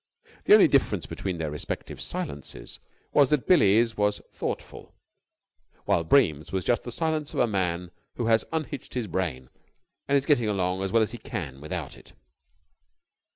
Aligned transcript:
The 0.45 0.55
only 0.55 0.67
difference 0.67 1.05
between 1.05 1.37
their 1.37 1.51
respective 1.51 2.01
silences 2.01 2.79
was 3.13 3.29
that 3.29 3.45
Billie's 3.45 3.95
was 3.95 4.19
thoughtful, 4.33 4.95
while 5.85 6.03
Bream's 6.03 6.51
was 6.51 6.65
just 6.65 6.81
the 6.81 6.91
silence 6.91 7.35
of 7.35 7.39
a 7.39 7.45
man 7.45 7.91
who 8.15 8.25
has 8.25 8.43
unhitched 8.51 8.95
his 8.95 9.05
brain 9.05 9.51
and 10.07 10.17
is 10.17 10.25
getting 10.25 10.49
along 10.49 10.81
as 10.81 10.91
well 10.91 11.03
as 11.03 11.11
he 11.11 11.19
can 11.19 11.61
without 11.61 11.95
it. 11.95 12.13